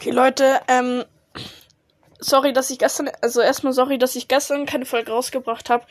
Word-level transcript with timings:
Okay, 0.00 0.12
Leute, 0.12 0.62
ähm, 0.66 1.04
sorry, 2.20 2.54
dass 2.54 2.70
ich 2.70 2.78
gestern, 2.78 3.10
also 3.20 3.42
erstmal 3.42 3.74
sorry, 3.74 3.98
dass 3.98 4.16
ich 4.16 4.28
gestern 4.28 4.64
keine 4.64 4.86
Folge 4.86 5.12
rausgebracht 5.12 5.68
habe. 5.68 5.84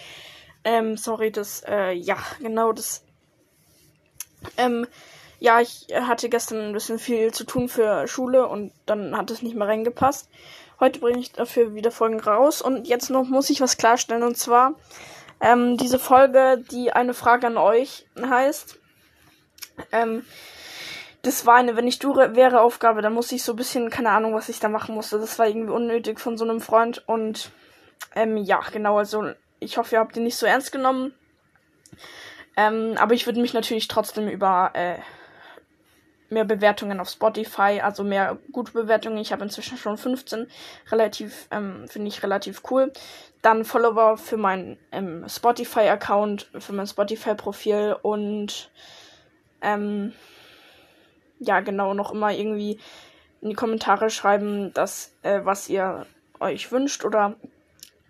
Ähm, 0.64 0.98
sorry, 0.98 1.32
dass, 1.32 1.62
äh, 1.68 1.92
ja, 1.92 2.18
genau, 2.42 2.74
das, 2.74 3.04
ähm, 4.58 4.88
ja, 5.40 5.62
ich 5.62 5.86
hatte 5.94 6.28
gestern 6.28 6.70
ein 6.70 6.74
bisschen 6.74 6.98
viel 6.98 7.32
zu 7.32 7.44
tun 7.44 7.70
für 7.70 8.08
Schule 8.08 8.48
und 8.48 8.72
dann 8.88 9.16
hat 9.16 9.30
es 9.30 9.44
nicht 9.44 9.56
mehr 9.56 9.68
reingepasst. 9.68 10.28
Heute 10.80 10.98
bringe 11.02 11.20
ich 11.20 11.32
dafür 11.34 11.76
wieder 11.76 11.92
Folgen 11.92 12.20
raus 12.20 12.64
und 12.64 12.88
jetzt 12.88 13.12
noch 13.12 13.26
muss 13.26 13.52
ich 13.52 13.62
was 13.62 13.78
klarstellen 13.78 14.24
und 14.24 14.40
zwar, 14.40 14.74
ähm, 15.40 15.78
diese 15.78 16.00
Folge, 16.00 16.64
die 16.72 16.92
eine 16.92 17.14
Frage 17.14 17.46
an 17.46 17.58
euch 17.58 18.08
heißt, 18.20 18.80
ähm, 19.92 20.26
das 21.22 21.46
war 21.46 21.56
eine, 21.56 21.76
wenn 21.76 21.88
ich 21.88 22.00
du 22.00 22.16
wäre 22.16 22.62
Aufgabe, 22.62 23.02
dann 23.02 23.14
musste 23.14 23.36
ich 23.36 23.44
so 23.44 23.54
ein 23.54 23.58
bisschen, 23.58 23.90
keine 23.90 24.12
Ahnung, 24.12 24.34
was 24.34 24.50
ich 24.50 24.60
da 24.60 24.70
machen 24.70 24.96
musste. 24.96 25.20
Das 25.20 25.38
war 25.38 25.48
irgendwie 25.48 25.72
unnötig 25.72 26.20
von 26.20 26.38
so 26.38 26.46
einem 26.46 26.62
Freund 26.62 27.04
und 27.08 27.52
ähm, 28.16 28.38
ja, 28.38 28.62
genau, 28.72 28.98
also 28.98 29.32
ich 29.60 29.78
hoffe, 29.78 29.96
ihr 29.96 30.00
habt 30.00 30.16
ihn 30.16 30.24
nicht 30.24 30.38
so 30.38 30.46
ernst 30.46 30.72
genommen. 30.72 31.14
Ähm, 32.56 32.96
aber 32.98 33.14
ich 33.14 33.26
würde 33.26 33.42
mich 33.42 33.54
natürlich 33.54 33.88
trotzdem 33.88 34.28
über 34.28 34.72
äh, 34.74 35.00
mehr 36.30 36.46
Bewertungen 36.46 37.00
auf 37.00 37.10
Spotify, 37.10 37.82
also 37.82 38.04
mehr 38.04 38.38
gute 38.52 38.72
Bewertungen. 38.72 39.18
Ich 39.18 39.32
habe 39.32 39.44
inzwischen 39.44 39.78
schon 39.78 39.98
15, 39.98 40.48
relativ, 40.92 41.48
ähm, 41.52 41.88
finde 41.88 42.08
ich 42.08 42.24
relativ 42.24 42.62
cool. 42.70 42.92
Dann 43.42 43.66
Follower 43.66 44.18
für 44.18 44.38
meinen 44.38 44.78
ähm, 44.92 45.28
Spotify-Account, 45.28 46.50
für 46.60 46.74
mein 46.74 46.88
Spotify-Profil 46.88 47.98
und 48.02 48.72
ähm, 49.62 50.14
ja, 51.40 51.60
genau, 51.62 51.94
noch 51.94 52.12
immer 52.12 52.32
irgendwie 52.32 52.80
in 53.42 53.50
die 53.50 53.56
Kommentare 53.56 54.10
schreiben, 54.10 54.74
dass, 54.74 55.14
äh, 55.24 55.42
was 55.44 55.70
ihr 55.70 56.06
euch 56.40 56.72
wünscht 56.72 57.06
oder 57.06 57.36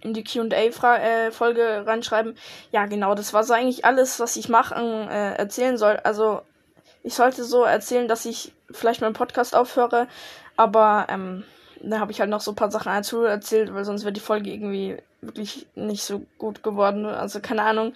in 0.02 0.14
die 0.14 0.24
QA-Folge 0.24 1.62
äh, 1.62 1.78
reinschreiben. 1.80 2.36
Ja, 2.72 2.86
genau, 2.86 3.16
das 3.16 3.34
war 3.34 3.44
so 3.44 3.54
eigentlich 3.54 3.86
alles, 3.86 4.20
was 4.20 4.36
ich 4.38 4.50
machen, 4.50 5.08
äh, 5.10 5.34
erzählen 5.34 5.78
soll. 5.78 5.98
Also, 5.98 6.42
ich 7.04 7.14
sollte 7.14 7.44
so 7.44 7.64
erzählen, 7.64 8.08
dass 8.08 8.26
ich 8.26 8.54
vielleicht 8.72 9.02
meinen 9.02 9.14
Podcast 9.14 9.56
aufhöre, 9.56 10.08
aber 10.56 11.08
ähm, 11.10 11.44
da 11.82 12.00
habe 12.00 12.12
ich 12.12 12.20
halt 12.20 12.30
noch 12.30 12.42
so 12.42 12.52
ein 12.52 12.56
paar 12.56 12.72
Sachen 12.72 12.92
dazu 12.92 13.24
erzählt, 13.24 13.74
weil 13.74 13.86
sonst 13.86 14.04
wäre 14.04 14.14
die 14.14 14.20
Folge 14.20 14.52
irgendwie 14.52 14.98
wirklich 15.22 15.68
nicht 15.76 16.04
so 16.04 16.26
gut 16.38 16.64
geworden. 16.64 17.06
Also 17.06 17.40
keine 17.40 17.64
Ahnung. 17.64 17.94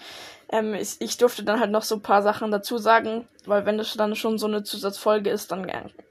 Ähm, 0.50 0.73
ich, 0.73 1.00
ich, 1.00 1.17
durfte 1.17 1.44
dann 1.44 1.59
halt 1.59 1.72
noch 1.72 1.84
so 1.84 1.95
ein 1.95 2.02
paar 2.02 2.22
Sachen 2.22 2.52
dazu 2.52 2.78
sagen, 2.78 3.28
weil 3.45 3.66
wenn 3.66 3.78
das 3.78 3.94
dann 3.94 4.16
schon 4.16 4.38
so 4.38 4.48
eine 4.48 4.64
Zusatzfolge 4.64 5.30
ist, 5.30 5.52
dann 5.52 5.67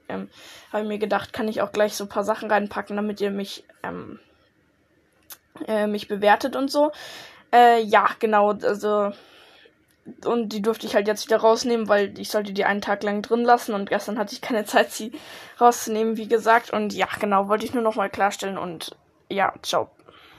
ähm, 0.09 0.29
habe 0.71 0.83
ich 0.83 0.87
mir 0.87 0.99
gedacht, 0.99 1.33
kann 1.33 1.47
ich 1.47 1.61
auch 1.61 1.71
gleich 1.71 1.95
so 1.95 2.05
ein 2.05 2.09
paar 2.09 2.23
Sachen 2.23 2.49
reinpacken, 2.49 2.95
damit 2.95 3.21
ihr 3.21 3.31
mich 3.31 3.63
ähm, 3.83 4.19
äh, 5.67 5.87
mich 5.87 6.07
bewertet 6.07 6.55
und 6.55 6.71
so. 6.71 6.91
Äh, 7.53 7.83
ja, 7.83 8.09
genau. 8.19 8.51
Also 8.51 9.11
und 10.25 10.49
die 10.49 10.61
durfte 10.61 10.85
ich 10.85 10.95
halt 10.95 11.07
jetzt 11.07 11.25
wieder 11.25 11.37
rausnehmen, 11.37 11.87
weil 11.87 12.17
ich 12.19 12.29
sollte 12.29 12.53
die 12.53 12.65
einen 12.65 12.81
Tag 12.81 13.03
lang 13.03 13.21
drin 13.21 13.43
lassen 13.43 13.73
und 13.73 13.89
gestern 13.89 14.17
hatte 14.19 14.33
ich 14.33 14.41
keine 14.41 14.65
Zeit, 14.65 14.91
sie 14.91 15.11
rauszunehmen, 15.59 16.17
wie 16.17 16.27
gesagt. 16.27 16.71
Und 16.71 16.93
ja, 16.93 17.07
genau, 17.19 17.47
wollte 17.47 17.65
ich 17.65 17.73
nur 17.73 17.83
nochmal 17.83 18.09
klarstellen 18.09 18.57
und 18.57 18.95
ja, 19.29 19.53
ciao. 19.61 19.89